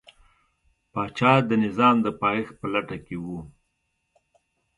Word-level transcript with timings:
پاچا 0.91 1.33
د 1.49 1.51
نظام 1.63 1.95
د 2.05 2.07
پایښت 2.21 2.53
په 2.59 2.67
لټه 2.73 2.97
کې 3.05 3.15
و. 3.23 3.25